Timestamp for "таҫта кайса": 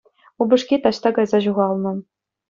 0.85-1.39